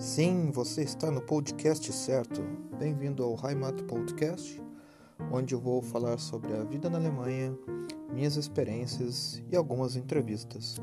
[0.00, 2.40] Sim, você está no podcast certo.
[2.78, 4.58] Bem-vindo ao Heimat Podcast,
[5.30, 7.54] onde eu vou falar sobre a vida na Alemanha,
[8.10, 10.80] minhas experiências e algumas entrevistas.